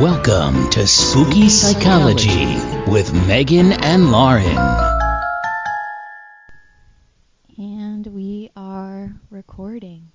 [0.00, 2.56] Welcome to Spooky Psychology
[2.90, 4.56] with Megan and Lauren.
[7.58, 10.10] And we are recording.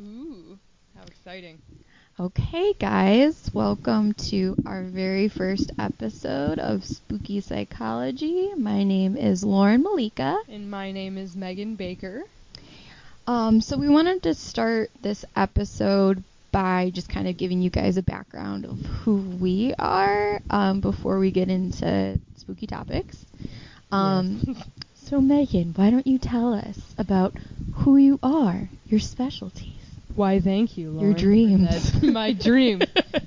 [0.00, 0.58] Ooh,
[0.96, 1.62] how exciting.
[2.18, 8.52] Okay, guys, welcome to our very first episode of Spooky Psychology.
[8.56, 10.40] My name is Lauren Malika.
[10.48, 12.24] And my name is Megan Baker.
[13.28, 17.96] Um, so, we wanted to start this episode by just kind of giving you guys
[17.96, 23.26] a background of who we are um, before we get into spooky topics.
[23.92, 24.56] Um,
[24.94, 27.34] so, Megan, why don't you tell us about
[27.74, 29.80] who you are, your specialties?
[30.14, 31.10] Why, thank you, Lauren.
[31.10, 32.02] Your dreams.
[32.02, 32.82] My dream.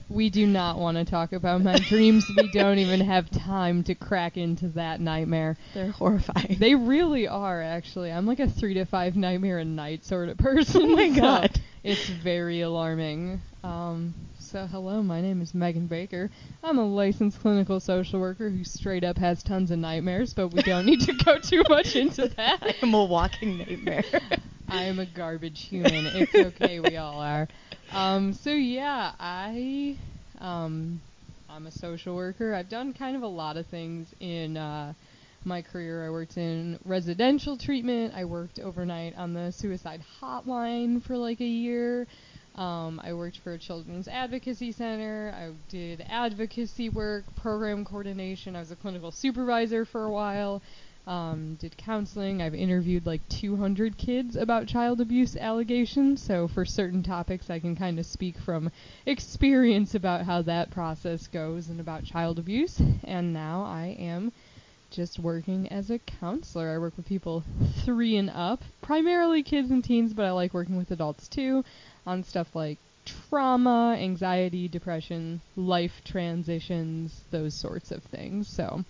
[0.10, 2.30] we do not want to talk about my dreams.
[2.36, 5.58] We don't even have time to crack into that nightmare.
[5.74, 6.58] They're horrifying.
[6.60, 8.12] They really are, actually.
[8.12, 10.82] I'm like a three to five nightmare a night sort of person.
[10.84, 11.62] Oh my so God.
[11.84, 13.42] It's very alarming.
[13.62, 16.30] Um, so, hello, my name is Megan Baker.
[16.64, 20.62] I'm a licensed clinical social worker who straight up has tons of nightmares, but we
[20.62, 22.78] don't need to go too much into that.
[22.82, 24.06] I'm a walking nightmare.
[24.70, 26.06] I am a garbage human.
[26.06, 27.50] It's okay, we all are.
[27.92, 29.98] Um, so yeah, I
[30.40, 31.02] um,
[31.50, 32.54] I'm a social worker.
[32.54, 34.94] I've done kind of a lot of things in uh,
[35.46, 36.06] my career.
[36.06, 38.14] I worked in residential treatment.
[38.16, 42.08] I worked overnight on the suicide hotline for like a year.
[42.56, 45.34] Um, I worked for a children's advocacy center.
[45.36, 48.56] I did advocacy work, program coordination.
[48.56, 50.62] I was a clinical supervisor for a while
[51.06, 52.42] um, did counseling.
[52.42, 57.76] I've interviewed like 200 kids about child abuse allegations, so for certain topics, I can
[57.76, 58.72] kind of speak from
[59.06, 62.82] experience about how that process goes and about child abuse.
[63.04, 64.32] And now I am
[64.94, 66.70] just working as a counselor.
[66.70, 67.44] I work with people
[67.84, 71.66] three and up, primarily kids and teens, but I like working with adults too
[72.06, 78.48] on stuff like trauma, anxiety, depression, life transitions, those sorts of things.
[78.48, 78.86] So,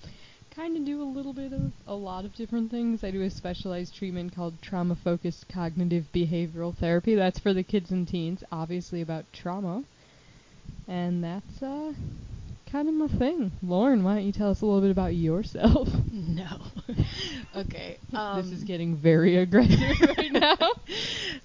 [0.56, 3.04] kind of do a little bit of a lot of different things.
[3.04, 7.16] I do a specialized treatment called trauma focused cognitive behavioral therapy.
[7.16, 9.84] That's for the kids and teens, obviously about trauma.
[10.88, 11.94] And that's uh
[12.74, 13.52] kind of my thing.
[13.62, 15.88] Lauren, why don't you tell us a little bit about yourself?
[16.12, 16.58] no.
[17.56, 18.00] okay.
[18.12, 19.80] this is getting very aggressive
[20.18, 20.58] right now.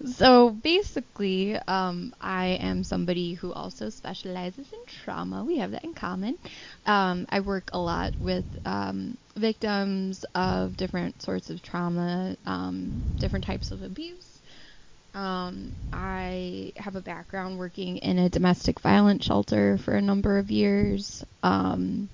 [0.06, 5.44] So basically, um, I am somebody who also specializes in trauma.
[5.44, 6.38] We have that in common.
[6.86, 13.44] Um, I work a lot with um, victims of different sorts of trauma, um, different
[13.44, 14.37] types of abuse.
[15.18, 20.48] Um, I have a background working in a domestic violence shelter for a number of
[20.52, 21.24] years.
[21.42, 22.08] Um,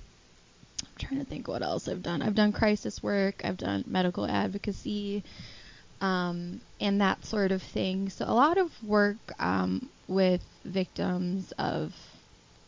[0.81, 2.23] I'm trying to think what else I've done.
[2.23, 3.45] I've done crisis work.
[3.45, 5.23] I've done medical advocacy
[6.01, 8.09] um, and that sort of thing.
[8.09, 11.93] So a lot of work um, with victims of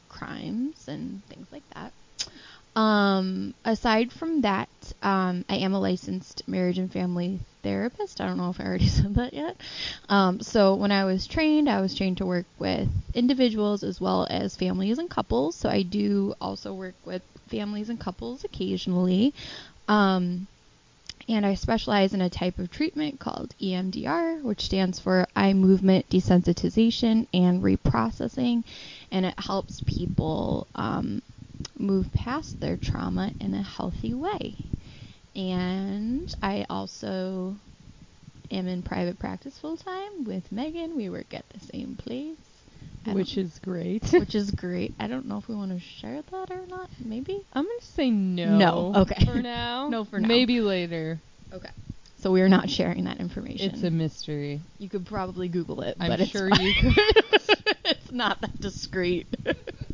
[0.07, 1.91] crimes and things like that.
[2.77, 4.69] Um, aside from that,
[5.01, 8.21] um, I am a licensed marriage and family therapist.
[8.21, 9.57] I don't know if I already said that yet.
[10.09, 14.27] Um, so when I was trained, I was trained to work with individuals as well
[14.29, 15.55] as families and couples.
[15.55, 19.33] So I do also work with families and couples occasionally.
[19.88, 20.45] Um,
[21.27, 26.07] and I specialize in a type of treatment called EMDR, which stands for eye movement
[26.11, 28.63] desensitization and reprocessing,
[29.11, 31.23] and it helps people um,
[31.78, 34.56] move past their trauma in a healthy way.
[35.35, 37.56] And I also
[38.50, 40.95] am in private practice full time with Megan.
[40.95, 42.38] We work at the same place.
[43.06, 44.03] I Which is great.
[44.12, 44.94] which is great.
[45.00, 46.90] I don't know if we want to share that or not.
[47.00, 47.40] Maybe.
[47.53, 48.57] I'm going to say no.
[48.57, 49.25] No, okay.
[49.25, 49.88] For now.
[49.91, 50.28] No, for now.
[50.28, 51.19] Maybe later.
[51.53, 51.69] Okay.
[52.19, 53.72] So we are not sharing that information.
[53.72, 54.59] It's a mystery.
[54.79, 56.66] You could probably Google it, I'm but it's sure fine.
[56.66, 56.94] you could.
[57.85, 59.28] it's not that discreet.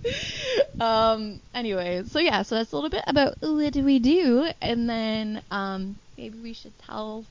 [0.80, 1.42] um.
[1.54, 5.42] Anyway, so yeah, so that's a little bit about what do we do, and then
[5.52, 7.26] um, maybe we should tell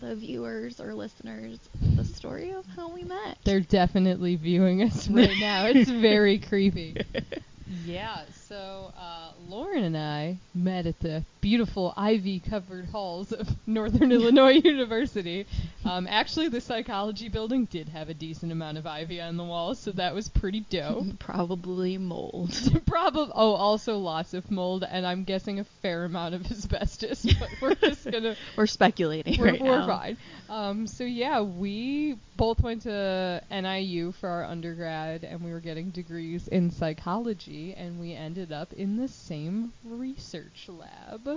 [0.00, 1.58] the viewers or listeners
[1.96, 3.38] the story of how we met.
[3.44, 5.66] They're definitely viewing us right now.
[5.66, 6.96] It's very creepy.
[7.84, 14.10] Yeah, so uh, Lauren and I met at the beautiful ivy covered halls of Northern
[14.10, 15.46] Illinois University.
[15.84, 19.78] Um, actually, the psychology building did have a decent amount of ivy on the walls,
[19.78, 21.06] so that was pretty dope.
[21.20, 22.52] Probably mold.
[22.86, 27.48] Probably, oh, also lots of mold, and I'm guessing a fair amount of asbestos, but
[27.62, 29.86] we're just gonna We're speculating we're, right we're now.
[29.86, 30.16] fine.
[30.48, 35.90] Um, so yeah, we both went to NIU for our undergrad, and we were getting
[35.90, 41.28] degrees in psychology, and we ended up in the same research lab.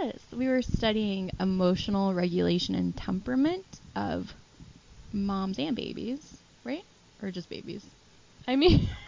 [0.00, 4.34] Yes, we were studying emotional regulation and temperament of
[5.12, 6.84] moms and babies, right?
[7.22, 7.86] Or just babies?
[8.46, 8.88] I mean,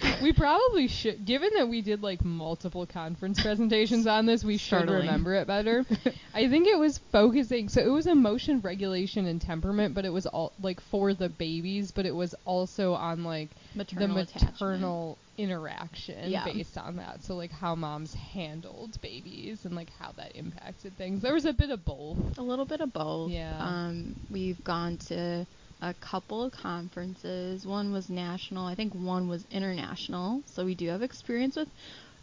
[0.22, 4.88] we probably should, given that we did like multiple conference presentations on this, we should
[4.88, 5.84] remember it better.
[6.34, 10.26] I think it was focusing, so it was emotion regulation and temperament, but it was
[10.26, 14.52] all like for the babies, but it was also on like Maternal the attachment.
[14.52, 16.44] maternal interaction Yeah.
[16.44, 17.22] based on that.
[17.24, 21.22] So like how moms handled babies and like how that impacted things.
[21.22, 22.38] There was a bit of both.
[22.38, 23.30] A little bit of both.
[23.30, 23.56] Yeah.
[23.58, 25.46] Um, we've gone to
[25.80, 27.66] a couple of conferences.
[27.66, 28.66] One was national.
[28.66, 30.42] I think one was international.
[30.46, 31.68] So we do have experience with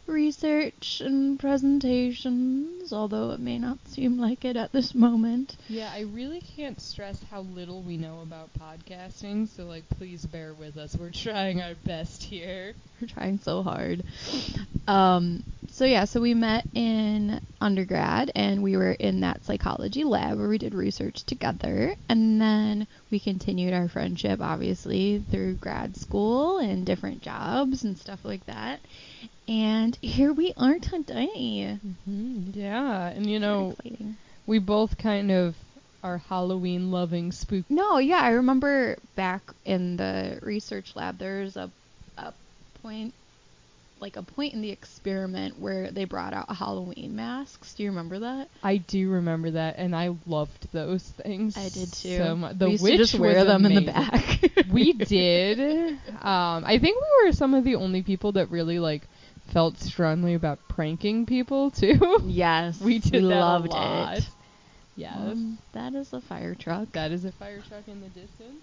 [0.08, 5.56] research and presentations, although it may not seem like it at this moment.
[5.68, 10.54] Yeah, I really can't stress how little we know about podcasting, so like please bear
[10.54, 10.96] with us.
[10.96, 12.74] We're trying our best here.
[13.02, 14.04] We're trying so hard.
[14.88, 20.38] Um, so yeah, so we met in undergrad and we were in that psychology lab
[20.38, 26.60] where we did research together and then we continued our friendship obviously through grad school
[26.60, 28.80] and different jobs and stuff like that.
[29.48, 31.78] And here we are today.
[31.86, 32.52] Mm-hmm.
[32.54, 33.76] Yeah, and you know,
[34.46, 35.56] we both kind of
[36.04, 37.66] are Halloween loving spook.
[37.70, 41.72] No, yeah, I remember back in the research lab there's a
[42.18, 42.34] a
[42.82, 43.14] point
[44.00, 47.74] like a point in the experiment where they brought out Halloween masks.
[47.74, 48.50] Do you remember that?
[48.62, 51.58] I do remember that, and I loved those things.
[51.58, 52.18] I did too.
[52.18, 52.60] So much.
[52.60, 54.68] The we used witch to just wear them in the back.
[54.72, 55.60] we did.
[56.22, 59.08] Um, I think we were some of the only people that really like
[59.56, 62.22] felt strongly about pranking people too.
[62.26, 64.28] Yes, we did loved it.
[64.98, 65.16] Yes.
[65.16, 66.92] Um, that is a fire truck.
[66.92, 68.62] that is a fire truck in the distance.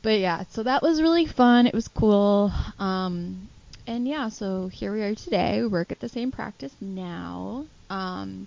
[0.00, 1.66] But yeah, so that was really fun.
[1.66, 2.50] It was cool.
[2.78, 3.50] Um,
[3.86, 5.60] and yeah, so here we are today.
[5.60, 7.66] We work at the same practice now.
[7.90, 8.46] Um,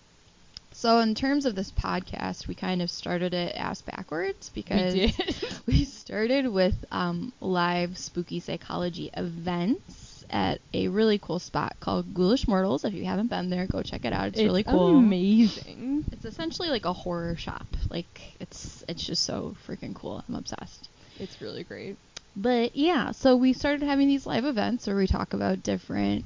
[0.72, 5.13] so in terms of this podcast, we kind of started it ass backwards because we
[5.68, 12.48] we started with um, live spooky psychology events at a really cool spot called Ghoulish
[12.48, 12.86] Mortals.
[12.86, 14.27] If you haven't been there, go check it out.
[14.30, 14.98] It's, really cool.
[14.98, 16.06] Amazing.
[16.12, 17.66] It's essentially like a horror shop.
[17.89, 20.24] Like it's it's just so freaking cool.
[20.27, 20.89] I'm obsessed.
[21.19, 21.98] It's really great.
[22.36, 26.25] But yeah, so we started having these live events where we talk about different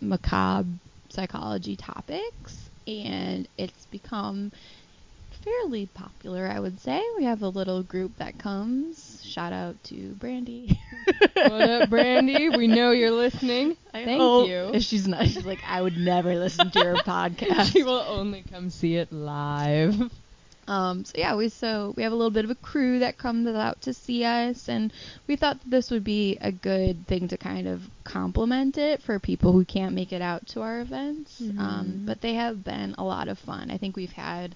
[0.00, 0.68] macabre
[1.10, 4.50] psychology topics, and it's become
[5.42, 7.02] fairly popular, I would say.
[7.16, 9.20] We have a little group that comes.
[9.24, 10.78] Shout out to Brandy.
[11.34, 12.48] What up, Brandy?
[12.56, 13.76] We know you're listening.
[13.92, 14.70] I Thank hope- you.
[14.74, 17.72] If she's not, she's like, I would never listen to your podcast.
[17.72, 19.94] she will only come see it live.
[20.68, 23.48] Um, so yeah, we so we have a little bit of a crew that comes
[23.48, 24.92] out to see us, and
[25.26, 29.18] we thought that this would be a good thing to kind of complement it for
[29.18, 31.40] people who can't make it out to our events.
[31.40, 32.06] Um, Mhm.
[32.06, 33.72] but they have been a lot of fun.
[33.72, 34.54] I think we've had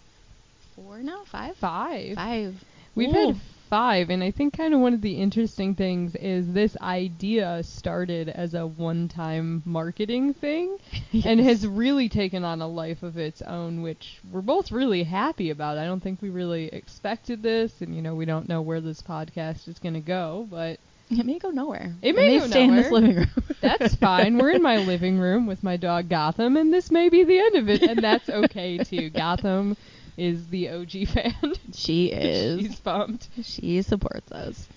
[0.76, 2.14] four now, five, Five.
[2.14, 2.54] five.
[2.94, 3.26] We've Ooh.
[3.28, 3.36] had
[3.70, 8.28] five, and I think kind of one of the interesting things is this idea started
[8.28, 10.76] as a one-time marketing thing,
[11.24, 15.50] and has really taken on a life of its own, which we're both really happy
[15.50, 15.78] about.
[15.78, 19.02] I don't think we really expected this, and you know, we don't know where this
[19.02, 20.78] podcast is going to go, but
[21.10, 21.94] It may go nowhere.
[22.02, 23.28] It may go stay in this living room.
[23.60, 24.38] that's fine.
[24.38, 27.56] We're in my living room with my dog Gotham, and this may be the end
[27.56, 29.10] of it, and that's okay too.
[29.14, 29.76] Gotham
[30.16, 31.34] is the OG fan.
[31.74, 32.60] She is.
[32.60, 33.28] She's pumped.
[33.42, 34.68] she supports us.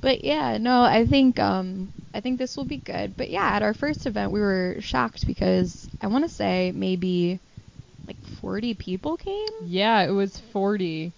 [0.00, 3.16] But yeah, no, I think um I think this will be good.
[3.16, 7.40] But yeah, at our first event we were shocked because I want to say maybe
[8.06, 9.48] like 40 people came.
[9.64, 11.12] Yeah, it was 40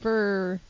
[0.00, 0.60] for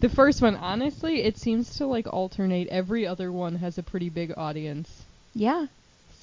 [0.00, 0.56] the first one.
[0.56, 2.68] Honestly, it seems to like alternate.
[2.68, 5.04] Every other one has a pretty big audience.
[5.34, 5.66] Yeah.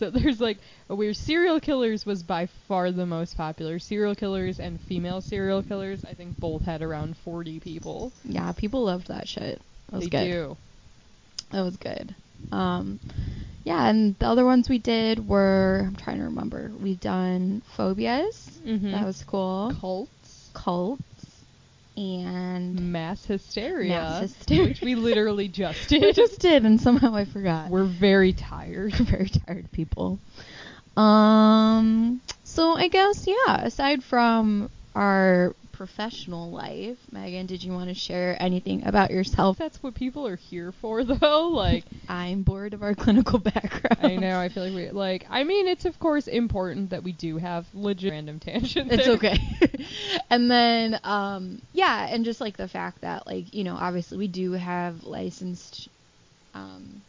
[0.01, 0.57] So there's like
[0.89, 3.77] a weird serial killers was by far the most popular.
[3.77, 8.11] Serial killers and female serial killers, I think both had around 40 people.
[8.23, 9.61] Yeah, people loved that shit.
[9.89, 10.31] That was they good.
[10.31, 10.57] do.
[11.51, 12.15] That was good.
[12.51, 12.99] Um
[13.63, 16.71] yeah, and the other ones we did were I'm trying to remember.
[16.81, 18.59] We've done phobias.
[18.65, 18.91] Mhm.
[18.93, 19.71] That was cool.
[19.79, 21.03] Cults, Cults
[21.97, 24.63] and mass hysteria, Mass hysteria.
[24.69, 26.15] which we literally just we did.
[26.15, 27.69] just did and somehow I forgot.
[27.69, 28.93] We're very tired.
[28.95, 30.19] very tired people.
[30.97, 33.61] Um, so I guess yeah.
[33.63, 39.57] Aside from our professional life, Megan, did you want to share anything about yourself?
[39.57, 41.47] That's what people are here for, though.
[41.47, 43.97] Like, I'm bored of our clinical background.
[44.03, 44.39] I know.
[44.39, 45.25] I feel like we like.
[45.27, 48.93] I mean, it's of course important that we do have legit random tangents.
[48.93, 49.39] It's okay.
[50.29, 54.27] and then, um, yeah, and just like the fact that, like, you know, obviously we
[54.27, 55.89] do have licensed,
[56.53, 57.01] um,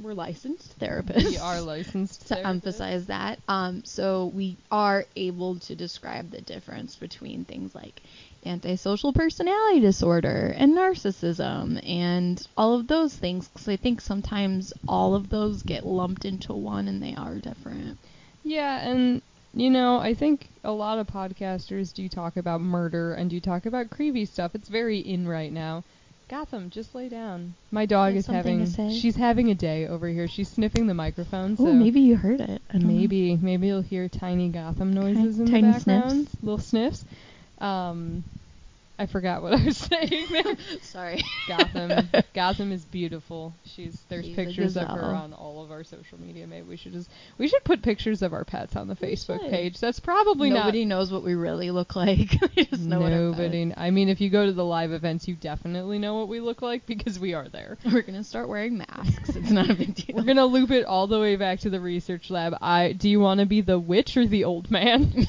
[0.00, 1.24] we're licensed therapists.
[1.24, 2.44] We are licensed to therapists.
[2.46, 3.40] emphasize that.
[3.48, 8.00] Um, so we are able to describe the difference between things like
[8.46, 15.14] antisocial personality disorder and narcissism and all of those things because I think sometimes all
[15.14, 17.98] of those get lumped into one and they are different.
[18.44, 19.20] Yeah, and
[19.54, 23.66] you know, I think a lot of podcasters do talk about murder and do talk
[23.66, 24.54] about creepy stuff.
[24.54, 25.84] It's very in right now.
[26.28, 27.54] Gotham, just lay down.
[27.70, 28.98] My dog is something having to say?
[28.98, 30.28] she's having a day over here.
[30.28, 32.60] She's sniffing the microphone, so oh, maybe you heard it.
[32.68, 32.94] I don't know.
[32.94, 36.36] maybe maybe you'll hear tiny Gotham noises in the tiny background, sniffs.
[36.42, 37.04] little sniffs.
[37.60, 38.24] Um,
[38.98, 40.56] I forgot what I was saying there.
[40.82, 41.22] Sorry.
[41.46, 42.08] Gotham.
[42.34, 43.54] Gotham is beautiful.
[43.64, 46.46] She's there's She's pictures of her on all of our social media.
[46.48, 49.40] Maybe we should just we should put pictures of our pets on the We Facebook
[49.40, 49.50] should.
[49.50, 49.78] page.
[49.78, 52.36] That's probably Nobody knows what we really look like.
[52.56, 53.72] we just know not what our nobody.
[53.76, 56.60] I mean, if you go to the live events, you definitely know what we look
[56.60, 57.78] like because we are there.
[57.84, 59.36] We're gonna start wearing masks.
[59.36, 60.16] It's not a big deal.
[60.16, 62.54] We're gonna loop it all the way back to the research lab.
[62.60, 65.26] I do you want to be the witch or the old man?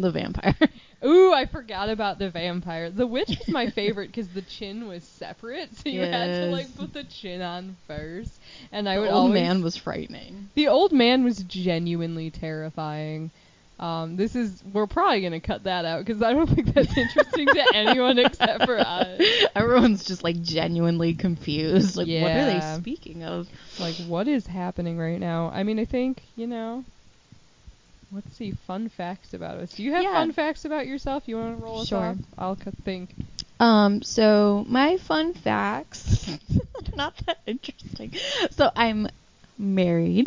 [0.00, 0.54] the vampire.
[1.04, 2.90] Ooh, I forgot about the vampire.
[2.90, 6.76] The witch was my favorite because the chin was separate, so you had to like
[6.76, 8.32] put the chin on first.
[8.70, 10.50] And I The would old always man was frightening.
[10.54, 13.30] The old man was genuinely terrifying.
[13.78, 17.46] Um, this is we're probably gonna cut that out because I don't think that's interesting
[17.46, 19.22] to anyone except for us.
[19.54, 21.96] Everyone's just like genuinely confused.
[21.96, 23.48] Like, what are they speaking of?
[23.78, 25.48] Like, what is happening right now?
[25.48, 26.84] I mean, I think you know.
[28.12, 29.72] Let's see, fun facts about us.
[29.72, 30.12] Do you have Yeah.
[30.14, 31.28] fun facts about yourself?
[31.28, 31.98] You want to roll us Sure.
[31.98, 32.16] off?
[32.36, 33.14] I'll think.
[33.60, 36.28] Um, so my fun facts,
[36.96, 38.12] not that interesting.
[38.50, 39.06] So I'm
[39.58, 40.26] married.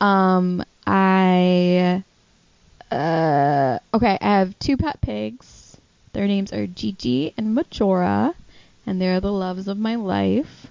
[0.00, 2.04] Um, I,
[2.92, 5.76] uh, okay, I have two pet pigs.
[6.12, 8.34] Their names are Gigi and Majora,
[8.86, 10.66] and they're the loves of my life.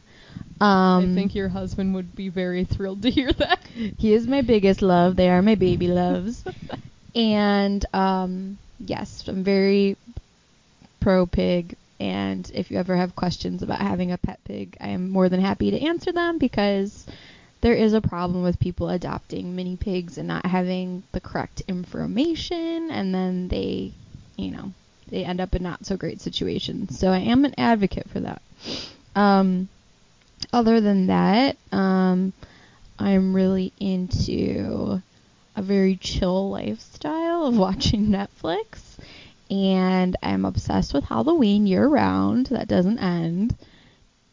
[0.62, 3.60] Um, I think your husband would be very thrilled to hear that.
[3.98, 5.16] He is my biggest love.
[5.16, 6.44] They are my baby loves.
[7.14, 9.98] and um, yes, I'm very
[11.02, 11.76] pro pig.
[12.00, 15.40] And if you ever have questions about having a pet pig, I am more than
[15.40, 17.06] happy to answer them because
[17.62, 22.92] there is a problem with people adopting mini pigs and not having the correct information,
[22.92, 23.94] and then they,
[24.36, 24.72] you know,
[25.08, 27.00] they end up in not so great situations.
[27.00, 28.42] So I am an advocate for that.
[29.16, 29.70] Um,
[30.54, 32.34] other than that, um,
[32.98, 35.02] I'm really into
[35.56, 38.98] a very chill lifestyle of watching Netflix.
[39.50, 42.48] And I'm obsessed with Halloween year round.
[42.48, 43.56] That doesn't end.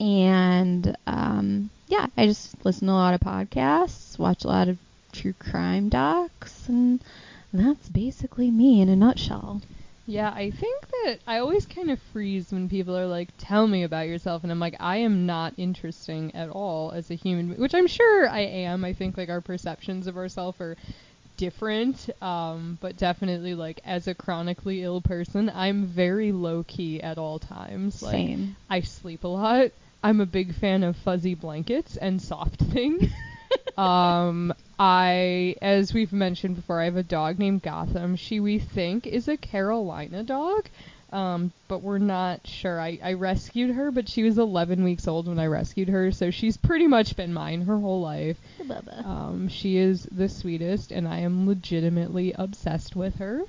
[0.00, 4.78] And um, yeah, I just listen to a lot of podcasts, watch a lot of
[5.12, 7.00] true crime docs, and
[7.52, 9.61] that's basically me in a nutshell.
[10.12, 13.83] Yeah, I think that I always kind of freeze when people are like, "Tell me
[13.83, 17.54] about yourself," and I'm like, I am not interesting at all as a human, be-
[17.54, 18.85] which I'm sure I am.
[18.85, 20.76] I think like our perceptions of ourselves are
[21.38, 27.16] different, um, but definitely like as a chronically ill person, I'm very low key at
[27.16, 28.02] all times.
[28.02, 28.57] Like Same.
[28.69, 29.71] I sleep a lot.
[30.04, 33.11] I'm a big fan of fuzzy blankets and soft things.
[33.76, 38.16] Um, I, as we've mentioned before, I have a dog named Gotham.
[38.16, 40.68] She, we think, is a Carolina dog,
[41.12, 42.80] um, but we're not sure.
[42.80, 46.30] I, I rescued her, but she was 11 weeks old when I rescued her, so
[46.30, 48.38] she's pretty much been mine her whole life.
[48.61, 49.06] Bubba.
[49.06, 53.42] Um, she is the sweetest, and I am legitimately obsessed with her.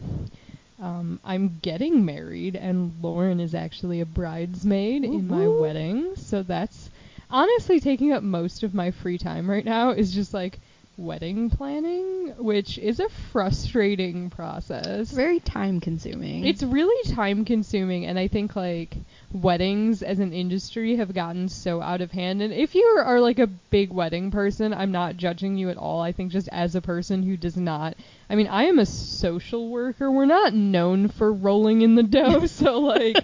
[0.81, 6.89] Um, I'm getting married, and Lauren is actually a bridesmaid in my wedding, so that's
[7.33, 9.89] honestly taking up most of my free time right now.
[9.91, 10.59] Is just like
[10.95, 15.09] wedding planning, which is a frustrating process.
[15.11, 16.45] Very time consuming.
[16.45, 18.95] It's really time consuming, and I think like
[19.31, 22.41] weddings as an industry have gotten so out of hand.
[22.43, 26.01] And if you are like a big wedding person, I'm not judging you at all.
[26.01, 27.95] I think just as a person who does not,
[28.29, 30.11] I mean, I am a social worker.
[30.11, 33.17] We're not known for rolling in the dough, so like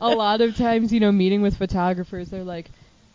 [0.00, 2.70] a lot of times, you know, meeting with photographers, they're like.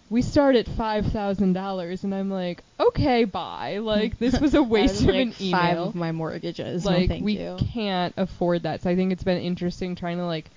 [0.09, 3.79] We start at five thousand dollars, and I'm like, okay, bye.
[3.79, 6.85] Like this was a waste was, of like, an email Five of my mortgages.
[6.85, 7.57] like no, thank we you.
[7.73, 8.83] can't afford that.
[8.83, 10.49] So I think it's been interesting trying to like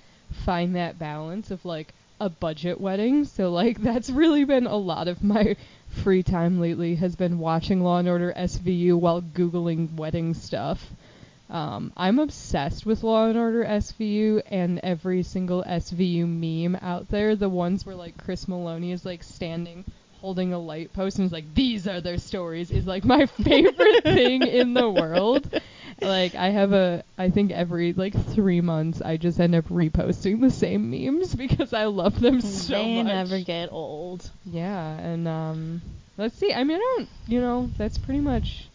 [0.44, 3.24] find that balance of like a budget wedding.
[3.24, 5.56] So like that's really been a lot of my
[6.02, 10.90] free time lately has been watching Law and Order SVU while googling wedding stuff.
[11.50, 17.36] Um, I'm obsessed with Law and Order SVU and every single SVU meme out there.
[17.36, 19.84] The ones where like Chris Meloni is like standing
[20.20, 24.02] holding a light post and is like, "These are their stories," is like my favorite
[24.02, 25.50] thing in the world.
[26.00, 30.40] Like I have a, I think every like three months I just end up reposting
[30.40, 33.06] the same memes because I love them so they much.
[33.06, 34.30] They never get old.
[34.44, 35.82] Yeah, and um,
[36.16, 36.52] let's see.
[36.52, 38.68] I mean, I don't, you know, that's pretty much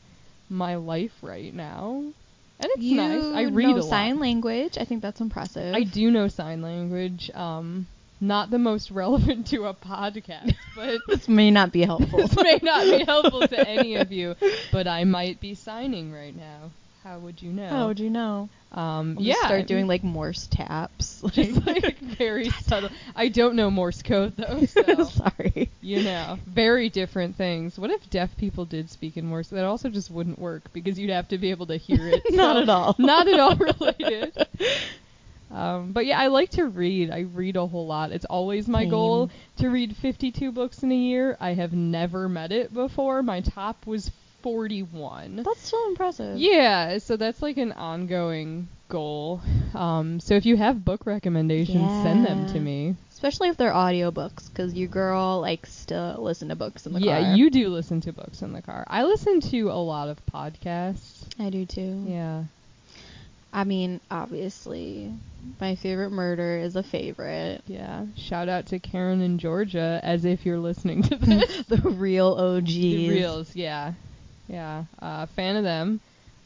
[0.49, 2.03] my life right now,
[2.59, 3.23] and it's you nice.
[3.23, 3.89] I read know a lot.
[3.89, 4.77] sign language.
[4.79, 5.73] I think that's impressive.
[5.73, 7.29] I do know sign language.
[7.33, 7.87] Um,
[8.21, 12.19] not the most relevant to a podcast, but this may not be helpful.
[12.19, 14.35] this may not be helpful to any of you.
[14.71, 16.71] But I might be signing right now.
[17.03, 17.67] How would you know?
[17.67, 18.47] How would you know?
[18.71, 21.21] Um, We'll yeah, I start doing like Morse taps.
[21.31, 22.89] just like very subtle.
[23.15, 25.69] I don't know Morse code though, so Sorry.
[25.81, 27.77] you know, very different things.
[27.77, 29.49] What if deaf people did speak in Morse?
[29.49, 32.23] That also just wouldn't work because you'd have to be able to hear it.
[32.31, 32.95] Not so at all.
[32.97, 34.47] Not at all related.
[35.51, 37.11] Um, but yeah, I like to read.
[37.11, 38.11] I read a whole lot.
[38.11, 41.37] It's always my goal to read 52 books in a year.
[41.39, 43.21] I have never met it before.
[43.21, 44.09] My top was
[44.43, 45.37] 41.
[45.37, 46.37] That's so impressive.
[46.37, 49.41] Yeah, so that's like an ongoing goal.
[49.73, 52.95] Um, so if you have book recommendations, send them to me.
[53.11, 57.19] Especially if they're audiobooks, because your girl likes to listen to books in the yeah,
[57.19, 57.29] car.
[57.29, 58.83] Yeah, you do listen to books in the car.
[58.87, 61.25] I listen to a lot of podcasts.
[61.39, 62.03] I do too.
[62.05, 62.43] Yeah.
[63.53, 65.13] I mean, obviously,
[65.61, 67.61] my favorite murder is a favorite.
[67.67, 68.07] Yeah.
[68.17, 71.65] Shout out to Karen in Georgia as if you're listening to this.
[71.67, 72.73] the real OGs.
[72.73, 73.93] The reels, yeah.
[74.47, 74.85] Yeah.
[75.01, 75.99] Uh, fan of them.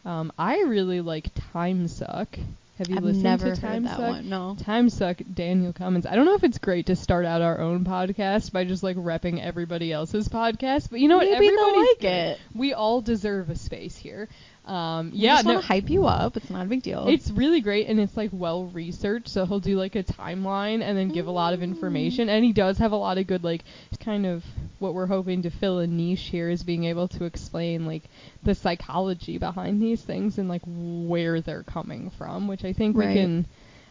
[0.05, 2.37] Um, I really like Time Suck.
[2.77, 4.09] Have you I've listened never to Time heard that Suck?
[4.09, 4.29] one.
[4.29, 4.55] No.
[4.61, 6.05] Time Suck, Daniel Cummins.
[6.05, 8.95] I don't know if it's great to start out our own podcast by just like
[8.97, 11.25] repping everybody else's podcast, but you know what?
[11.29, 12.07] Maybe they'll Everybody's like good.
[12.33, 12.39] it.
[12.53, 14.29] We all deserve a space here.
[14.67, 16.35] Um, We yeah, just no, want to hype you up.
[16.35, 17.07] It's not a big deal.
[17.07, 19.29] it's really great and it's like well researched.
[19.29, 22.27] So he'll do like a timeline and then give a lot of information.
[22.29, 23.63] And he does have a lot of good like
[23.99, 24.43] kind of
[24.79, 28.03] what we're hoping to fill a niche here is being able to explain like
[28.43, 33.05] the psychology behind these things and like where they're coming from, which I think we
[33.05, 33.45] can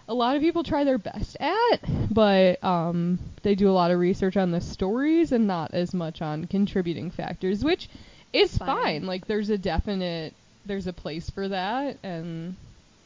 [0.09, 1.80] a lot of people try their best at,
[2.14, 6.23] but um, they do a lot of research on the stories and not as much
[6.23, 7.88] on contributing factors, which
[8.33, 8.68] is Fine.
[8.68, 9.06] fine.
[9.06, 10.33] Like there's a definite
[10.66, 12.56] there's a place for that and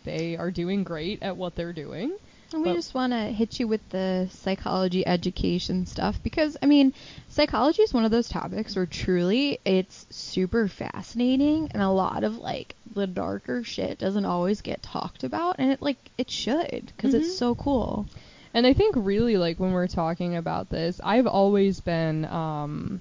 [0.04, 2.12] they are doing great at what they're doing.
[2.52, 6.66] And we But- just want to hit you with the psychology education stuff because, I
[6.66, 6.92] mean,
[7.28, 12.38] psychology is one of those topics where truly it's super fascinating and a lot of
[12.38, 17.12] like the darker shit doesn't always get talked about and it like it should because
[17.14, 17.18] Mhm.
[17.20, 18.06] it's so cool.
[18.52, 23.00] And I think really like when we're talking about this, I've always been um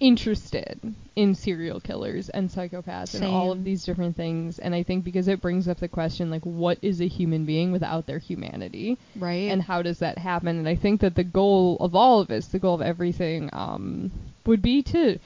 [0.00, 0.78] interested
[1.16, 5.26] in serial killers and psychopaths and all of these different things and I think because
[5.26, 9.50] it brings up the question like what is a human being without their humanity Right?
[9.50, 12.46] and how does that happen and I think that the goal of all of this
[12.46, 14.12] the goal of everything um
[14.46, 15.18] would be to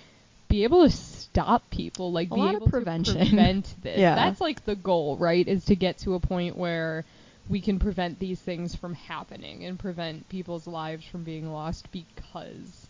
[0.49, 3.15] be able to stop people like A be able prevention.
[3.19, 4.15] to prevent this Yeah.
[4.15, 7.05] that's like the goal right is to get to a point where
[7.49, 12.87] we can prevent these things from happening and prevent people's lives from being lost because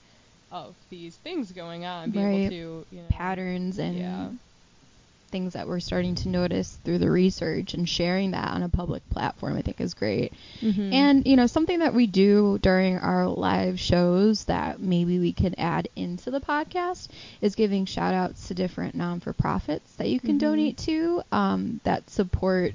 [0.52, 4.28] of these things going on be able to you know patterns and yeah
[5.30, 9.08] things that we're starting to notice through the research and sharing that on a public
[9.10, 10.34] platform I think is great.
[10.62, 10.92] Mhm.
[10.92, 15.54] And you know something that we do during our live shows that maybe we could
[15.58, 17.08] add into the podcast
[17.40, 20.40] is giving shout outs to different non for profits that you can Mhm.
[20.40, 22.74] donate to um, that support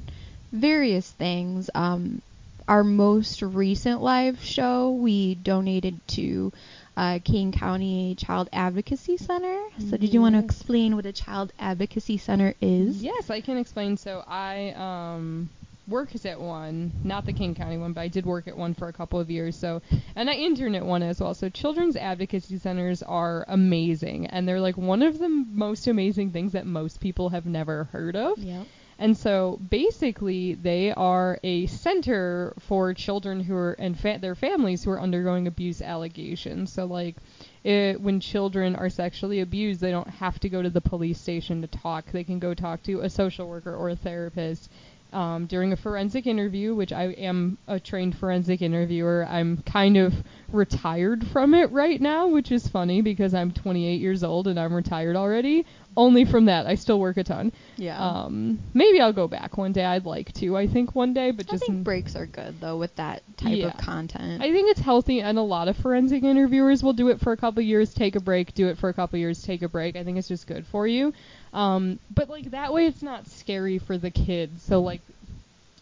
[0.51, 1.69] various things.
[1.75, 2.21] Um,
[2.67, 6.51] our most recent live show we donated to
[6.97, 9.63] uh, Kane County Child Advocacy Center.
[9.89, 13.03] So did you want to explain what a Child Advocacy Center is?
[13.03, 13.95] Yes, I can explain.
[13.97, 15.49] So I um
[15.87, 18.87] worked at one, not the Kane County one, but I did work at one for
[18.87, 19.55] a couple of years.
[19.55, 19.81] So
[20.15, 21.35] and I interned at one as well.
[21.35, 26.53] So children's advocacy centers are amazing and they're like one of the most amazing things
[26.53, 28.39] that most people have never heard of.
[28.39, 28.65] Yep.
[28.99, 34.83] And so basically, they are a center for children who are and fa- their families
[34.83, 36.73] who are undergoing abuse allegations.
[36.73, 37.15] So like,
[37.63, 41.61] it, when children are sexually abused, they don't have to go to the police station
[41.61, 42.11] to talk.
[42.11, 44.71] They can go talk to a social worker or a therapist.
[45.13, 50.13] Um, during a forensic interview, which I am a trained forensic interviewer, I'm kind of
[50.51, 54.73] retired from it right now, which is funny because I'm 28 years old and I'm
[54.73, 55.65] retired already.
[55.95, 57.51] Only from that, I still work a ton.
[57.77, 57.97] Yeah.
[57.97, 59.83] Um, maybe I'll go back one day.
[59.83, 60.55] I'd like to.
[60.55, 63.57] I think one day, but I just think breaks are good though with that type
[63.57, 63.67] Yeah.
[63.67, 64.43] of content.
[64.43, 67.37] I think it's healthy, and a lot of forensic interviewers will do it for a
[67.37, 69.95] couple years, take a break, do it for a couple years, take a break.
[69.95, 71.13] I think it's just good for you.
[71.53, 74.61] Um, but like that way, it's not scary for the kids.
[74.63, 75.01] So like,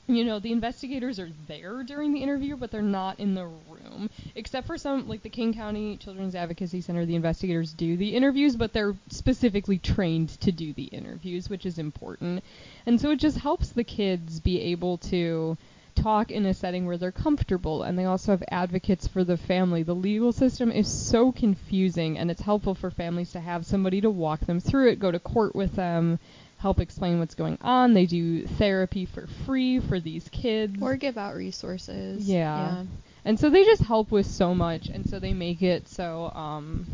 [0.07, 4.09] you know, the investigators are there during the interview, but they're not in the room,
[4.35, 7.05] except for some like the Kane County Children's Advocacy Center.
[7.05, 11.79] The investigators do the interviews, but they're specifically trained to do the interviews, which is
[11.79, 12.43] important.
[12.85, 15.57] And so it just helps the kids be able to
[15.95, 19.83] talk in a setting where they're comfortable and they also have advocates for the family.
[19.83, 24.09] The legal system is so confusing and it's helpful for families to have somebody to
[24.09, 26.19] walk them through it, go to court with them,
[26.57, 27.93] help explain what's going on.
[27.93, 30.81] They do therapy for free for these kids.
[30.81, 32.27] Or give out resources.
[32.27, 32.83] Yeah.
[33.23, 36.85] and so they just help with so much and so they make it so um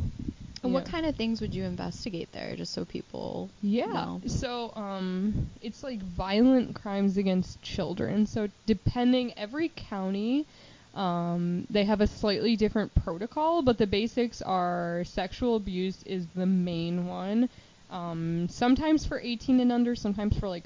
[0.63, 3.85] And what kind of things would you investigate there, just so people Yeah.
[3.87, 4.21] know?
[4.27, 8.25] So, um, it's like violent crimes against children.
[8.25, 10.45] So, depending every county,
[10.93, 16.45] um, they have a slightly different protocol, but the basics are sexual abuse is the
[16.45, 17.49] main one.
[17.89, 20.65] Um, sometimes for 18 and under, sometimes for like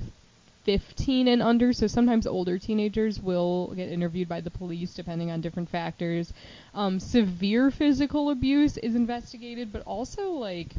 [0.65, 1.71] 15 and under.
[1.71, 6.33] So sometimes older teenagers will get interviewed by the police depending on different factors.
[6.73, 10.73] Um, severe physical abuse is investigated, but also like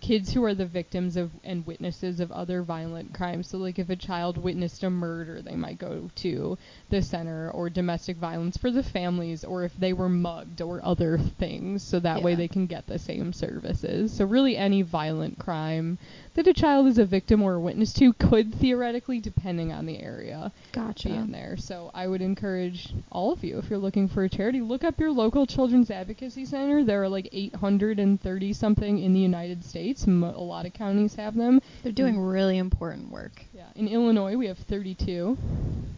[0.00, 3.48] kids who are the victims of and witnesses of other violent crimes.
[3.48, 6.58] So like if a child witnessed a murder, they might go to
[6.90, 11.18] the center or domestic violence for the families or if they were mugged or other
[11.18, 14.12] things so that way they can get the same services.
[14.12, 15.98] So really any violent crime
[16.34, 20.00] that a child is a victim or a witness to could theoretically depending on the
[20.00, 21.08] area Gotcha.
[21.08, 21.56] be in there.
[21.56, 25.00] So I would encourage all of you, if you're looking for a charity, look up
[25.00, 26.84] your local children's advocacy center.
[26.84, 29.87] There are like 830 something in the United States.
[30.06, 31.60] Mo- a lot of counties have them.
[31.82, 33.44] They're doing really important work.
[33.52, 35.36] Yeah, in Illinois we have 32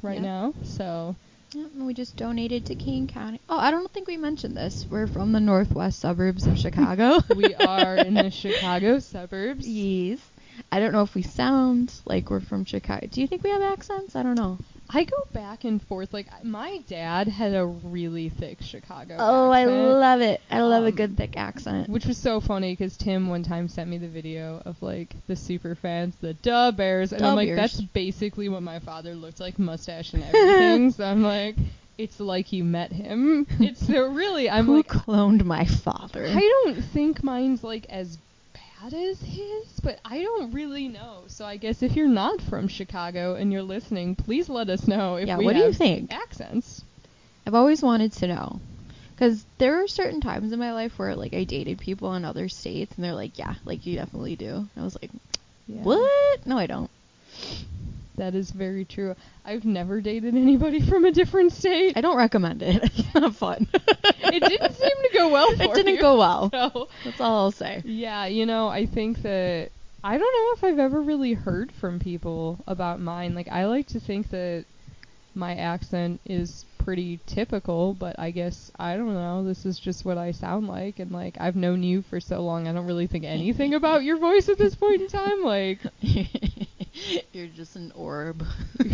[0.03, 0.55] right now.
[0.65, 1.17] So
[1.77, 3.41] we just donated to Kane County.
[3.49, 4.87] Oh, I don't think we mentioned this.
[4.89, 7.19] We're from the northwest suburbs of Chicago.
[7.37, 9.67] we are in the Chicago suburbs.
[9.67, 10.21] Yes.
[10.71, 13.07] I don't know if we sound like we're from Chicago.
[13.07, 14.15] Do you think we have accents?
[14.15, 14.59] I don't know.
[14.93, 16.13] I go back and forth.
[16.13, 19.17] Like my dad had a really thick Chicago.
[19.19, 20.41] Oh, I love it.
[20.51, 21.89] I love a Um, good thick accent.
[21.89, 25.37] Which was so funny because Tim one time sent me the video of like the
[25.37, 27.57] super fans, the Duh Bears, and Duh I'm like, Bears.
[27.59, 30.91] that's basically what my father looked like, mustache and everything.
[30.97, 31.55] so I'm like,
[31.97, 33.47] it's like you met him.
[33.61, 36.27] It's so really, I'm Who like, cloned my father?
[36.27, 38.19] I don't think mine's like as
[38.83, 41.25] bad as his, but I don't really know.
[41.29, 45.17] So I guess if you're not from Chicago and you're listening, please let us know
[45.17, 46.13] if Yeah, we what do you think?
[46.13, 46.83] accents.
[47.47, 48.61] I've always wanted to know.
[49.15, 52.49] Because there were certain times in my life where like I dated people in other
[52.49, 54.67] states and they're like, yeah, like you definitely do.
[54.77, 55.11] I was like,
[55.67, 55.83] Yeah.
[55.83, 56.47] what?
[56.47, 56.91] No, I don't.
[58.21, 59.17] That is very true.
[59.47, 61.97] I've never dated anybody from a different state.
[61.97, 62.83] I don't recommend it.
[63.01, 63.67] It's not fun.
[63.73, 65.65] it didn't seem to go well for me.
[65.65, 66.51] It didn't you, go well.
[66.51, 67.81] So, That's all I'll say.
[67.85, 69.71] yeah, you know, I think that
[70.05, 73.35] I don't know if I've ever really heard from people about mine.
[73.35, 74.67] Like I like to think that
[75.35, 79.45] my accent is pretty typical, but I guess I don't know.
[79.45, 82.69] This is just what I sound like and like I've known you for so long.
[82.69, 85.43] I don't really think anything about your voice at this point in time.
[85.43, 85.79] Like
[87.33, 88.45] You're just an orb.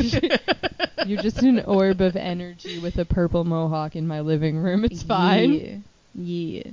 [1.06, 4.84] you're just an orb of energy with a purple mohawk in my living room.
[4.84, 5.52] It's fine.
[5.52, 5.76] Yeah.
[6.14, 6.70] Yeah.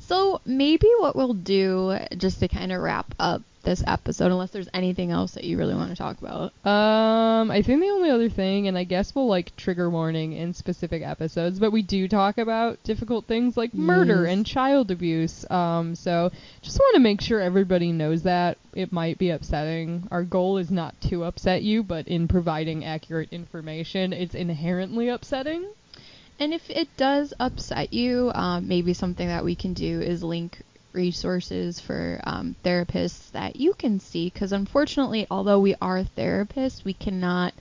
[0.00, 4.68] So maybe what we'll do, just to kind of wrap up this episode, unless there's
[4.74, 6.52] anything else that you really want to talk about.
[6.66, 10.52] Um, I think the only other thing, and I guess we'll like trigger warning in
[10.52, 15.48] specific episodes, but we do talk about difficult things like murder and child abuse.
[15.50, 20.08] Um, so just want to make sure everybody knows that it might be upsetting.
[20.10, 25.66] Our goal is not to upset you, but in providing accurate information, it's inherently upsetting.
[26.38, 30.62] And if it does upset you, um, maybe something that we can do is link
[30.92, 34.30] resources for um, therapists that you can see.
[34.32, 37.54] Because unfortunately, although we are therapists, we cannot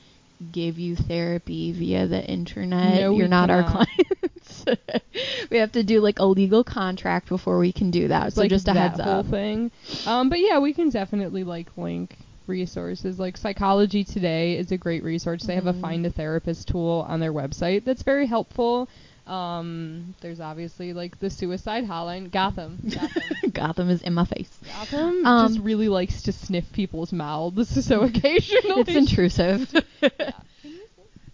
[0.51, 3.01] give you therapy via the internet.
[3.01, 4.65] No, You're not our clients.
[5.51, 8.33] we have to do like a legal contract before we can do that.
[8.33, 9.27] So like just a heads up.
[9.27, 9.71] thing.
[10.05, 12.15] Um, but yeah, we can definitely like link
[12.47, 13.19] resources.
[13.19, 15.43] Like Psychology Today is a great resource.
[15.43, 15.81] They have a Mhm.
[15.81, 18.89] find a therapist tool on their website that's very helpful.
[19.27, 22.79] Um, there's obviously like the suicide hotline, Gotham.
[22.89, 23.49] Gotham.
[23.51, 24.49] Gotham is in my face.
[24.65, 29.73] Gotham Um, just really likes to sniff people's mouths, so occasionally It's intrusive.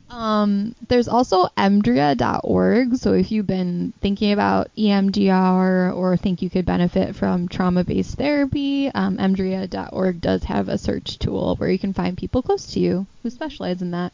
[0.10, 2.95] Um, there's also emdria.org.
[2.95, 8.89] So if you've been thinking about EMDR or think you could benefit from trauma-based therapy,
[8.89, 13.06] um, emdria.org does have a search tool where you can find people close to you
[13.23, 14.13] who specialize in that.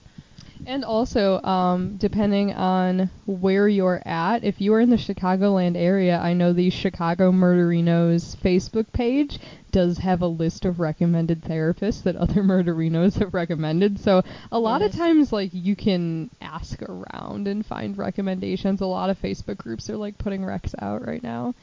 [0.65, 6.17] And also, um, depending on where you're at, if you are in the Chicagoland area,
[6.17, 9.39] I know the Chicago Murderinos Facebook page
[9.71, 13.99] does have a list of recommended therapists that other murderinos have recommended.
[13.99, 18.81] So a lot of times, like you can ask around and find recommendations.
[18.81, 21.53] A lot of Facebook groups are like putting recs out right now.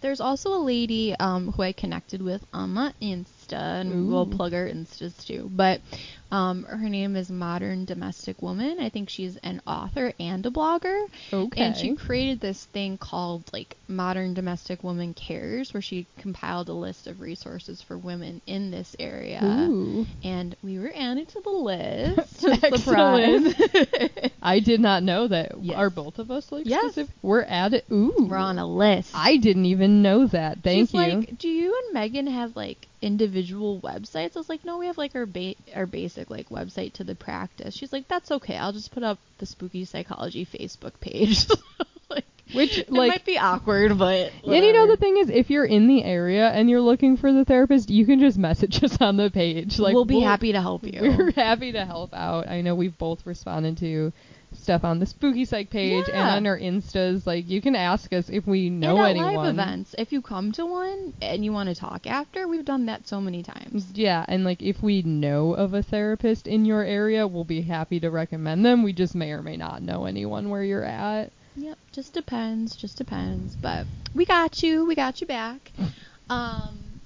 [0.00, 4.52] There's also a lady um, who I connected with on my Insta, and we'll plug
[4.52, 5.50] her Instas too.
[5.52, 5.80] But
[6.30, 8.78] Um, her name is Modern Domestic Woman.
[8.80, 11.06] I think she's an author and a blogger.
[11.32, 11.62] Okay.
[11.62, 16.74] And she created this thing called like Modern Domestic Woman Cares, where she compiled a
[16.74, 19.40] list of resources for women in this area.
[19.42, 20.04] Ooh.
[20.22, 22.44] And we were added to the list.
[22.62, 24.32] Excellent.
[24.42, 25.52] I did not know that.
[25.62, 25.76] Yes.
[25.76, 26.92] Are both of us like Yes.
[26.92, 27.14] specific?
[27.22, 27.72] We're at.
[27.90, 28.26] Ooh.
[28.28, 29.12] we're on a list.
[29.14, 30.58] I didn't even know that.
[30.62, 31.00] Thank She's you.
[31.00, 34.36] like, do you and Megan have like individual websites?
[34.36, 37.14] I was like, no, we have like our ba- our basic like website to the
[37.14, 37.74] practice.
[37.74, 38.56] She's like, that's okay.
[38.56, 41.46] I'll just put up the spooky psychology Facebook page.
[42.10, 45.50] like, Which, it like- might be awkward, but and you know the thing is, if
[45.50, 48.96] you're in the area and you're looking for the therapist, you can just message us
[49.00, 49.78] on the page.
[49.78, 51.00] Like we'll be happy to help you.
[51.18, 52.48] We're happy to help out.
[52.48, 54.12] I know we've both responded to
[54.54, 57.26] stuff on the spooky psych page and on our instas.
[57.26, 59.34] Like you can ask us if we and know at anyone.
[59.34, 62.86] live events, if you come to one and you want to talk after, we've done
[62.86, 63.86] that so many times.
[63.94, 68.00] Yeah, and like if we know of a therapist in your area, we'll be happy
[68.00, 68.82] to recommend them.
[68.82, 71.32] We just may or may not know anyone where you're at.
[71.56, 73.56] Yep, just depends, just depends.
[73.56, 75.72] But we got you, we got you back.
[76.30, 77.00] Um,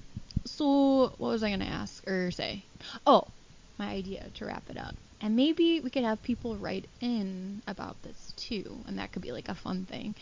[0.45, 2.65] so what was I gonna ask or say?
[3.07, 3.27] Oh,
[3.77, 7.95] my idea to wrap it up, and maybe we could have people write in about
[8.03, 10.13] this too, and that could be like a fun thing.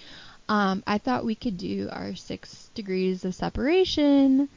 [0.48, 4.48] Um, I thought we could do our six degrees of separation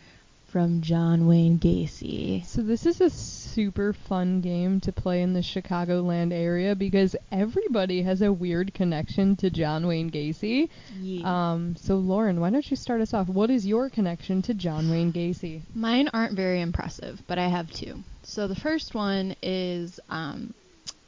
[0.54, 2.46] from John Wayne Gacy.
[2.46, 8.02] So this is a super fun game to play in the Chicagoland area because everybody
[8.02, 10.68] has a weird connection to John Wayne Gacy.
[11.00, 11.24] Yeah.
[11.54, 13.28] Um, so Lauren, why don't you start us off?
[13.28, 15.62] What is your connection to John Wayne Gacy?
[15.74, 18.04] Mine aren't very impressive, but I have two.
[18.22, 20.54] So the first one is um,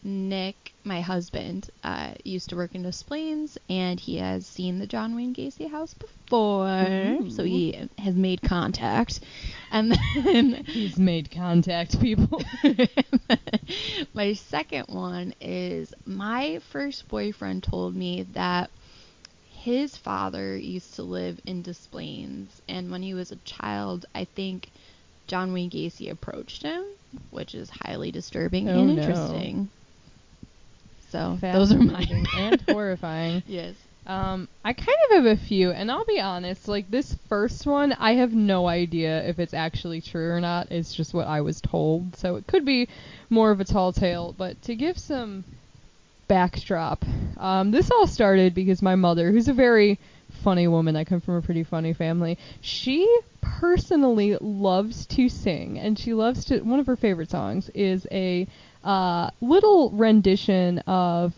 [0.07, 4.87] Nick, my husband, uh, used to work in Des Plaines, and he has seen the
[4.87, 9.19] John Wayne Gacy house before, so he has made contact.
[9.73, 12.41] And then He's made contact, people.
[14.15, 18.71] my second one is my first boyfriend told me that
[19.51, 24.25] his father used to live in Des Plaines, and when he was a child, I
[24.25, 24.71] think
[25.27, 26.85] John Wayne Gacy approached him,
[27.31, 29.69] which is highly disturbing Oh, and interesting.
[31.11, 32.27] So those are mine.
[32.37, 33.43] And horrifying.
[33.47, 33.75] yes.
[34.07, 37.93] Um, I kind of have a few, and I'll be honest, like this first one,
[37.93, 40.71] I have no idea if it's actually true or not.
[40.71, 42.89] It's just what I was told, so it could be
[43.31, 44.33] more of a tall tale.
[44.37, 45.43] But to give some
[46.29, 47.05] backdrop,
[47.37, 49.99] um, this all started because my mother, who's a very
[50.47, 53.05] funny woman, I come from a pretty funny family, she
[53.41, 56.61] personally loves to sing, and she loves to.
[56.61, 58.47] One of her favorite songs is a
[58.85, 61.35] uh, little rendition of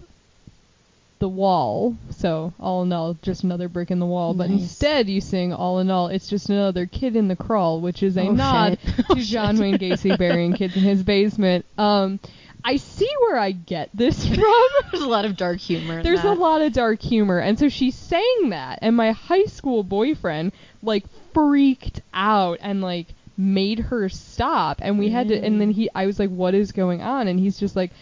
[1.21, 1.97] the wall.
[2.11, 4.35] So all in all, just another brick in the wall.
[4.35, 4.61] But Nice.
[4.61, 8.17] instead, you sing all in all, it's just another kid in the crawl, which is
[8.19, 8.97] a Oh, nod shit.
[8.97, 9.61] to Oh, John shit.
[9.63, 11.65] Wayne Gacy burying kids in his basement.
[11.79, 12.21] Um,
[12.65, 14.67] I see where I get this from.
[14.91, 15.99] There's a lot of dark humor.
[15.99, 19.45] in There's a lot of dark humor, and so she sang that, and my high
[19.45, 25.61] school boyfriend like freaked out and like made her stop, and we had to, and
[25.61, 27.29] then he, I was like, what is going on?
[27.29, 27.93] And he's just like,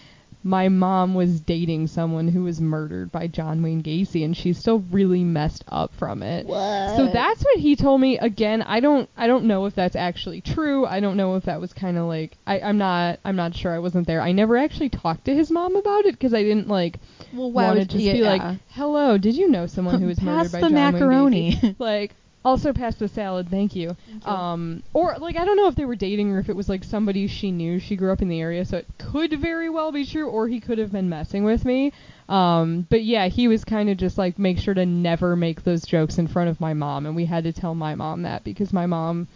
[0.46, 4.78] my mom was dating someone who was murdered by John Wayne Gacy, and she's still
[4.92, 6.46] really messed up from it.
[6.46, 6.96] What?
[6.96, 8.16] So that's what he told me.
[8.18, 10.86] Again, I don't I don't know if that's actually true.
[10.86, 13.74] I don't know if that was kind of like I I'm not I'm not sure.
[13.74, 14.20] I wasn't there.
[14.20, 17.00] I never actually talked to his mom about it because I didn't like
[17.34, 20.22] Well, why want to just yeah, be like, "Hello, did you know someone who was
[20.22, 22.14] murdered by the John Wayne macaroni." Gacy?" Like
[22.46, 23.96] also pass the salad, thank you.
[24.08, 24.30] you.
[24.30, 26.84] Um or like I don't know if they were dating or if it was like
[26.84, 27.78] somebody she knew.
[27.80, 30.60] She grew up in the area, so it could very well be true or he
[30.60, 31.92] could have been messing with me.
[32.28, 35.82] Um but yeah, he was kind of just like make sure to never make those
[35.84, 38.72] jokes in front of my mom and we had to tell my mom that because
[38.72, 39.26] my mom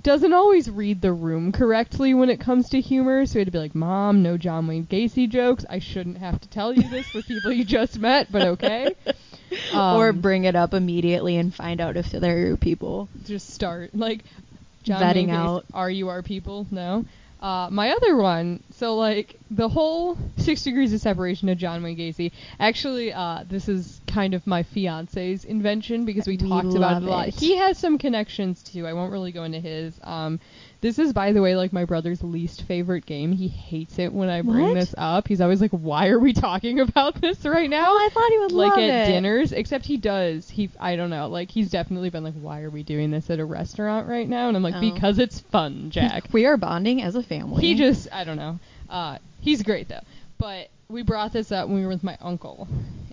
[0.00, 3.26] doesn't always read the room correctly when it comes to humor.
[3.26, 5.66] So we had to be like, "Mom, no John Wayne Gacy jokes.
[5.68, 8.94] I shouldn't have to tell you this for people you just met, but okay."
[9.74, 13.08] or Um, bring it up immediately and find out if they're your people.
[13.24, 14.24] just start like
[14.82, 15.64] John Vetting Gacy, out.
[15.74, 16.66] Are you our people?
[16.70, 17.04] No.
[17.40, 21.96] Uh, my other one, so like the whole six degrees of separation of John Wayne
[21.96, 22.30] Gacy.
[22.60, 27.06] Actually, uh, this is kind of my fiance's invention because we, We talked about it
[27.06, 27.28] a lot.
[27.28, 27.34] it.
[27.34, 28.86] He has some connections too.
[28.86, 29.92] I won't really go into his.
[30.04, 30.38] Um,
[30.82, 33.32] this is, by the way, like my brother's least favorite game.
[33.32, 34.74] He hates it when I bring What?
[34.74, 35.26] this up.
[35.28, 38.38] He's always like, "Why are we talking about this right now?" Oh, I thought he
[38.40, 39.12] would like love at it.
[39.12, 42.70] dinners except he does he i don't know like he's definitely been like why are
[42.70, 44.80] we doing this at a restaurant right now and i'm like Oh.
[44.80, 47.62] because it's fun jack We are bonding as a family.
[47.62, 48.58] he just i don't know
[48.90, 50.00] uh he's great though
[50.38, 52.66] but we brought this up when we were with my uncle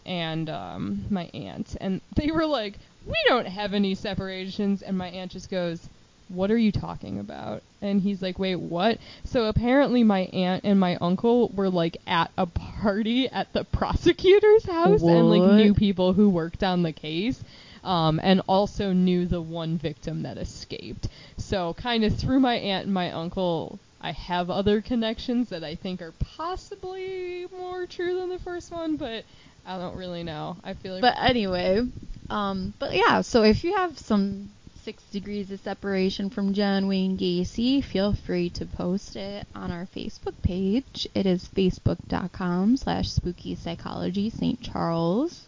[0.05, 5.07] and um my aunt and they were like we don't have any separations and my
[5.09, 5.87] aunt just goes
[6.29, 7.63] what are you talking about?
[7.81, 8.99] And he's like, wait, what?
[9.25, 14.65] So apparently my aunt and my uncle were like at a party at the prosecutor's
[14.65, 17.43] house and like knew people who worked on the case.
[17.81, 21.07] Um, and also knew the one victim that escaped.
[21.37, 25.75] So kind of through my aunt and my uncle, I have other connections that I
[25.75, 29.23] think are possibly more true than the first one, but
[29.65, 30.57] I don't really know.
[30.61, 31.87] I feel like But anyway,
[32.29, 34.49] um, but yeah, so if you have some
[34.89, 39.85] six degrees of separation from John Wayne Gacy, feel free to post it on our
[39.95, 41.07] Facebook page.
[41.13, 44.59] It is facebook.com slash spooky psychology St.
[44.59, 45.45] Charles.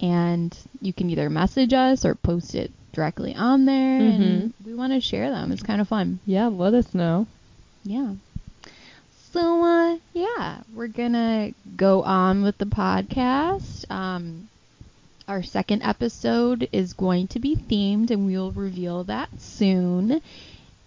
[0.00, 4.00] And you can either message us or post it directly on there.
[4.00, 5.52] And we want to share them.
[5.52, 6.18] It's kind of fun.
[6.24, 7.26] yeah, let us know.
[7.84, 8.14] Yeah.
[9.34, 13.90] So uh yeah, we're gonna go on with the podcast.
[13.90, 14.48] Um
[15.30, 20.20] our second episode is going to be themed and we'll reveal that soon.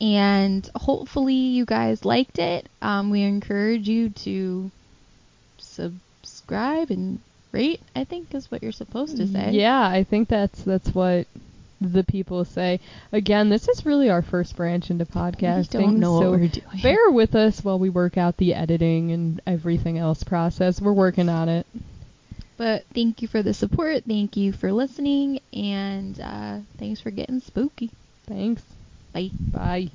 [0.02, 2.68] And hopefully you guys liked it.
[2.82, 4.70] Um we encourage you to
[5.58, 7.20] subscribe and
[7.54, 9.52] rate, I think is what you're supposed to say.
[9.52, 11.26] Yeah, I think that's that's what
[11.80, 12.82] the people say.
[13.14, 15.70] Again, this is really our first branch into podcasting.
[15.72, 16.82] don't know what we're doing.
[16.82, 20.82] Bear with us while we work out the editing and everything else process.
[20.82, 21.66] We're working on it.
[22.58, 24.04] But thank you for the support.
[24.08, 27.92] Thank you for listening and uh thanks for getting spooky.
[28.28, 28.64] Thanks.
[29.14, 29.32] Bye.
[29.52, 29.92] Bye.